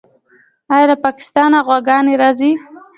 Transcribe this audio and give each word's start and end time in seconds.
آیا 0.73 0.85
له 0.91 0.95
پاکستانه 1.05 1.57
غواګانې 1.67 2.13
راځي؟ 2.21 2.51